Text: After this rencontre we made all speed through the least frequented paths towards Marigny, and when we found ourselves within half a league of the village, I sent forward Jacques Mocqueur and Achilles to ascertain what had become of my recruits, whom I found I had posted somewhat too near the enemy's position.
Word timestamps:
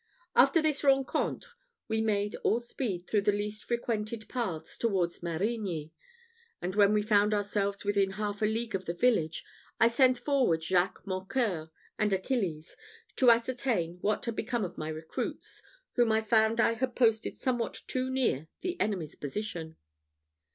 After 0.35 0.63
this 0.63 0.81
rencontre 0.83 1.47
we 1.87 2.01
made 2.01 2.33
all 2.37 2.59
speed 2.59 3.05
through 3.05 3.21
the 3.21 3.31
least 3.31 3.63
frequented 3.63 4.27
paths 4.27 4.75
towards 4.75 5.21
Marigny, 5.21 5.91
and 6.59 6.73
when 6.73 6.91
we 6.91 7.03
found 7.03 7.35
ourselves 7.35 7.85
within 7.85 8.13
half 8.13 8.41
a 8.41 8.47
league 8.47 8.73
of 8.73 8.85
the 8.85 8.95
village, 8.95 9.45
I 9.79 9.89
sent 9.89 10.17
forward 10.17 10.63
Jacques 10.63 11.05
Mocqueur 11.05 11.69
and 11.99 12.11
Achilles 12.13 12.75
to 13.17 13.29
ascertain 13.29 13.99
what 14.01 14.25
had 14.25 14.35
become 14.35 14.65
of 14.65 14.75
my 14.75 14.89
recruits, 14.89 15.61
whom 15.91 16.11
I 16.11 16.21
found 16.21 16.59
I 16.59 16.73
had 16.73 16.95
posted 16.95 17.37
somewhat 17.37 17.79
too 17.85 18.09
near 18.09 18.47
the 18.61 18.81
enemy's 18.81 19.13
position. 19.13 19.75